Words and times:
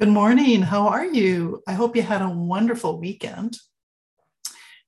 Good 0.00 0.08
morning. 0.08 0.62
How 0.62 0.88
are 0.88 1.04
you? 1.04 1.62
I 1.68 1.74
hope 1.74 1.94
you 1.94 2.00
had 2.00 2.22
a 2.22 2.30
wonderful 2.30 2.98
weekend. 2.98 3.58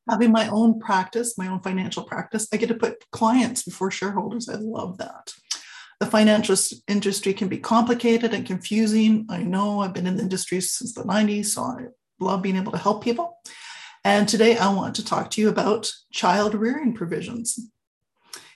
Having 0.09 0.33
my 0.33 0.49
own 0.49 0.81
practice, 0.81 1.37
my 1.37 1.49
own 1.49 1.61
financial 1.61 2.03
practice, 2.03 2.49
I 2.51 2.57
get 2.57 2.69
to 2.69 2.75
put 2.75 3.05
clients 3.11 3.63
before 3.63 3.91
shareholders. 3.91 4.49
I 4.49 4.55
love 4.55 4.97
that. 4.97 5.35
The 6.01 6.07
financial 6.07 6.57
industry 6.89 7.35
can 7.35 7.49
be 7.49 7.59
complicated 7.59 8.33
and 8.33 8.47
confusing. 8.47 9.27
I 9.29 9.43
know 9.43 9.81
I've 9.81 9.93
been 9.93 10.07
in 10.07 10.17
the 10.17 10.23
industry 10.23 10.63
since 10.63 10.95
the 10.95 11.03
90s, 11.03 11.45
so 11.45 11.63
I 11.63 11.89
love 12.19 12.41
being 12.41 12.57
able 12.57 12.73
to 12.73 12.79
help 12.79 13.05
people. 13.05 13.37
And 14.07 14.27
today 14.27 14.57
I 14.57 14.73
want 14.73 14.95
to 14.95 15.05
talk 15.05 15.31
to 15.33 15.43
you 15.43 15.51
about 15.51 15.93
child 16.11 16.55
rearing 16.55 16.95
provisions. 16.95 17.61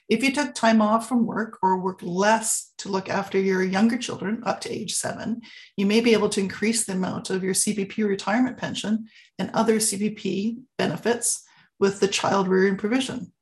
If 0.09 0.23
you 0.23 0.32
took 0.32 0.54
time 0.54 0.80
off 0.80 1.09
from 1.09 1.27
work 1.27 1.59
or 1.62 1.80
work 1.80 2.00
less 2.02 2.72
to 2.79 2.89
look 2.89 3.09
after 3.09 3.39
your 3.39 3.62
younger 3.62 3.98
children 3.98 4.43
up 4.45 4.61
to 4.62 4.72
age 4.72 4.95
seven, 4.95 5.43
you 5.76 5.85
may 5.85 6.00
be 6.00 6.12
able 6.12 6.29
to 6.31 6.40
increase 6.40 6.85
the 6.85 6.93
amount 6.93 7.31
of 7.31 7.43
your 7.43 7.54
CPP 7.54 8.07
retirement 8.07 8.57
pension 8.57 9.07
and 9.39 9.50
other 9.53 9.76
CPP 9.76 10.58
benefits 10.79 11.45
with 11.81 11.98
the 12.00 12.08
child 12.08 12.46
rearing 12.46 12.76
provision. 12.76 13.32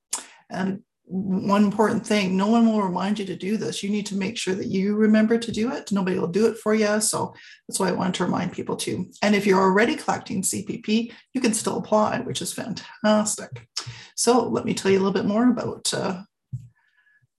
And 0.48 0.82
one 1.06 1.64
important 1.64 2.06
thing 2.06 2.34
no 2.34 2.46
one 2.46 2.66
will 2.66 2.82
remind 2.82 3.18
you 3.18 3.26
to 3.26 3.36
do 3.36 3.58
this. 3.58 3.82
You 3.82 3.90
need 3.90 4.06
to 4.06 4.16
make 4.16 4.38
sure 4.38 4.54
that 4.54 4.68
you 4.68 4.96
remember 4.96 5.36
to 5.36 5.52
do 5.52 5.70
it. 5.70 5.92
Nobody 5.92 6.18
will 6.18 6.28
do 6.28 6.46
it 6.46 6.56
for 6.56 6.74
you. 6.74 6.98
So 7.00 7.34
that's 7.68 7.78
why 7.78 7.88
I 7.88 7.92
wanted 7.92 8.14
to 8.14 8.24
remind 8.24 8.52
people 8.52 8.76
too. 8.76 9.10
And 9.20 9.34
if 9.34 9.46
you're 9.46 9.60
already 9.60 9.96
collecting 9.96 10.40
CPP, 10.40 11.12
you 11.34 11.40
can 11.42 11.52
still 11.52 11.76
apply, 11.76 12.20
which 12.20 12.40
is 12.40 12.54
fantastic. 12.54 13.68
So 14.16 14.48
let 14.48 14.64
me 14.64 14.72
tell 14.72 14.90
you 14.90 14.96
a 14.96 15.02
little 15.02 15.12
bit 15.12 15.26
more 15.26 15.50
about 15.50 15.92
uh, 15.92 16.22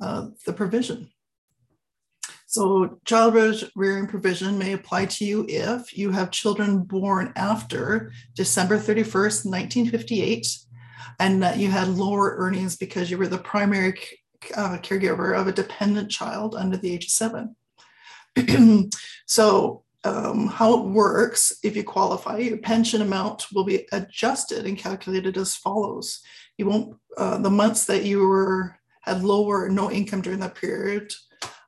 uh, 0.01 0.27
the 0.45 0.53
provision. 0.53 1.09
So, 2.47 2.99
child 3.05 3.35
rearing 3.75 4.07
provision 4.07 4.57
may 4.57 4.73
apply 4.73 5.07
to 5.07 5.25
you 5.25 5.45
if 5.49 5.97
you 5.97 6.11
have 6.11 6.31
children 6.31 6.83
born 6.83 7.33
after 7.35 8.13
December 8.33 8.77
31st, 8.77 9.45
1958, 9.45 10.47
and 11.19 11.43
that 11.43 11.57
you 11.57 11.69
had 11.69 11.89
lower 11.89 12.35
earnings 12.37 12.77
because 12.77 13.11
you 13.11 13.17
were 13.17 13.27
the 13.27 13.37
primary 13.37 13.99
uh, 14.55 14.77
caregiver 14.77 15.37
of 15.37 15.47
a 15.47 15.51
dependent 15.51 16.09
child 16.11 16.55
under 16.55 16.77
the 16.77 16.93
age 16.93 17.05
of 17.05 17.11
seven. 17.11 17.55
so, 19.25 19.83
um, 20.05 20.47
how 20.47 20.79
it 20.79 20.85
works 20.85 21.51
if 21.63 21.75
you 21.75 21.83
qualify, 21.83 22.37
your 22.37 22.57
pension 22.57 23.01
amount 23.01 23.47
will 23.51 23.63
be 23.63 23.87
adjusted 23.91 24.65
and 24.65 24.77
calculated 24.77 25.35
as 25.35 25.55
follows. 25.55 26.21
You 26.57 26.67
won't, 26.67 26.95
uh, 27.17 27.39
the 27.39 27.49
months 27.49 27.85
that 27.85 28.03
you 28.03 28.19
were 28.19 28.77
had 29.05 29.23
lower 29.23 29.69
no 29.69 29.91
income 29.91 30.21
during 30.21 30.39
that 30.39 30.55
period, 30.55 31.13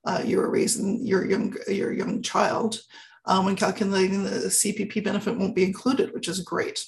uh, 0.05 0.21
you 0.25 0.37
were 0.37 0.49
raising 0.49 1.05
your 1.05 1.25
young 1.25 1.55
your 1.67 1.93
young 1.93 2.21
child. 2.21 2.79
Um, 3.25 3.45
when 3.45 3.57
calculating 3.57 4.23
the 4.23 4.47
CPP 4.47 5.03
benefit 5.03 5.37
won't 5.37 5.55
be 5.55 5.65
included, 5.65 6.13
which 6.13 6.29
is 6.29 6.39
great. 6.39 6.85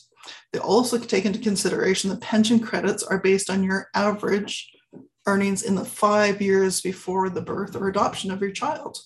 They 0.53 0.59
also 0.59 0.97
take 0.97 1.25
into 1.25 1.39
consideration 1.39 2.09
the 2.09 2.17
pension 2.17 2.59
credits 2.59 3.03
are 3.03 3.20
based 3.20 3.50
on 3.50 3.64
your 3.64 3.89
average 3.94 4.72
earnings 5.27 5.64
in 5.64 5.75
the 5.75 5.86
five 5.86 6.42
years 6.42 6.81
before 6.81 7.30
the 7.30 7.42
birth 7.42 7.75
or 7.75 7.89
adoption 7.89 8.31
of 8.31 8.42
your 8.42 8.52
child. 8.52 8.97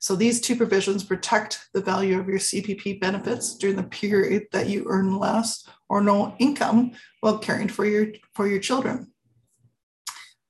So 0.00 0.16
these 0.16 0.40
two 0.40 0.56
provisions 0.56 1.04
protect 1.04 1.68
the 1.74 1.82
value 1.82 2.18
of 2.18 2.26
your 2.26 2.38
CPP 2.38 3.00
benefits 3.00 3.56
during 3.56 3.76
the 3.76 3.82
period 3.82 4.44
that 4.52 4.68
you 4.68 4.86
earn 4.88 5.18
less 5.18 5.68
or 5.90 6.00
no 6.00 6.34
income 6.38 6.92
while 7.20 7.38
caring 7.38 7.68
for 7.68 7.84
your 7.84 8.06
for 8.34 8.46
your 8.46 8.60
children. 8.60 9.12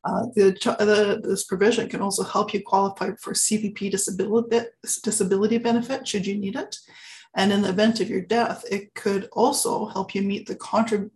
Uh, 0.05 0.27
the, 0.35 0.53
the, 0.79 1.21
this 1.23 1.45
provision 1.45 1.89
can 1.89 2.01
also 2.01 2.23
help 2.23 2.55
you 2.55 2.63
qualify 2.63 3.11
for 3.19 3.35
CPP 3.35 3.91
disability, 3.91 4.67
disability 5.03 5.59
benefit 5.59 6.09
should 6.09 6.27
you 6.27 6.37
need 6.37 6.57
it. 6.57 6.77
And 7.37 7.53
in 7.53 7.63
the 7.63 7.69
event 7.69 8.01
of 8.01 8.09
your 8.09 8.23
death, 8.23 8.65
it 8.71 8.95
could 8.95 9.29
also 9.33 9.87
help 9.87 10.15
you 10.15 10.23
meet 10.23 10.47
the 10.47 10.57
contrib- 10.57 11.11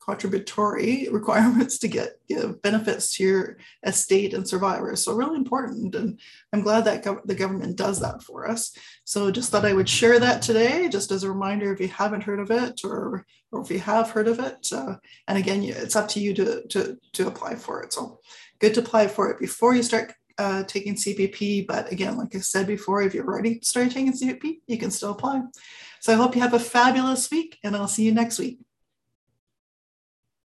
contributory 0.00 1.08
requirements 1.12 1.78
to 1.78 1.88
get 1.88 2.18
give 2.28 2.60
benefits 2.62 3.14
to 3.14 3.22
your 3.22 3.56
estate 3.84 4.34
and 4.34 4.48
survivors. 4.48 5.04
So 5.04 5.14
really 5.14 5.36
important, 5.36 5.94
and 5.94 6.18
I'm 6.52 6.62
glad 6.62 6.84
that 6.84 7.04
gov- 7.04 7.24
the 7.24 7.34
government 7.34 7.76
does 7.76 8.00
that 8.00 8.22
for 8.22 8.48
us. 8.48 8.76
So 9.04 9.30
just 9.30 9.50
thought 9.50 9.64
I 9.64 9.74
would 9.74 9.88
share 9.88 10.18
that 10.18 10.42
today, 10.42 10.88
just 10.88 11.10
as 11.10 11.22
a 11.22 11.30
reminder 11.30 11.72
if 11.72 11.80
you 11.80 11.88
haven't 11.88 12.24
heard 12.24 12.40
of 12.40 12.50
it 12.50 12.80
or 12.84 13.26
or 13.52 13.60
if 13.62 13.70
you 13.70 13.80
have 13.80 14.10
heard 14.10 14.28
of 14.28 14.38
it. 14.38 14.72
Uh, 14.72 14.96
and 15.28 15.36
again, 15.38 15.62
it's 15.62 15.96
up 15.96 16.08
to 16.08 16.20
you 16.20 16.34
to 16.34 16.66
to 16.68 16.98
to 17.12 17.28
apply 17.28 17.54
for 17.54 17.82
it. 17.82 17.92
So 17.92 18.20
good 18.58 18.74
to 18.74 18.80
apply 18.80 19.08
for 19.08 19.30
it 19.30 19.38
before 19.38 19.74
you 19.74 19.82
start 19.82 20.14
uh, 20.38 20.64
taking 20.64 20.94
CPP. 20.94 21.66
But 21.66 21.92
again, 21.92 22.16
like 22.16 22.34
I 22.34 22.38
said 22.38 22.66
before, 22.66 23.02
if 23.02 23.14
you're 23.14 23.26
already 23.26 23.60
started 23.62 23.92
taking 23.92 24.12
CPP, 24.12 24.60
you 24.66 24.78
can 24.78 24.90
still 24.90 25.10
apply. 25.10 25.42
So 26.00 26.12
I 26.12 26.16
hope 26.16 26.34
you 26.34 26.40
have 26.40 26.54
a 26.54 26.58
fabulous 26.58 27.30
week, 27.30 27.58
and 27.62 27.76
I'll 27.76 27.88
see 27.88 28.04
you 28.04 28.14
next 28.14 28.38
week. 28.38 28.58